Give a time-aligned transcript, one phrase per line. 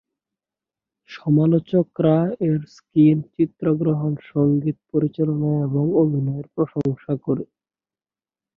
[1.09, 2.17] সমালোচকরা
[2.45, 7.45] এর স্ক্রিন, চিত্রগ্রহণ, সঙ্গীত, পরিচালনা এবং অভিনয়ের প্রশংসা করে।